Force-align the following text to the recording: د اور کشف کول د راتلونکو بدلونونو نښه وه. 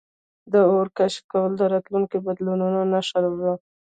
د 0.51 0.53
اور 0.71 0.87
کشف 0.97 1.23
کول 1.31 1.51
د 1.57 1.61
راتلونکو 1.73 2.15
بدلونونو 2.27 2.79
نښه 2.91 3.19
وه. 3.39 3.53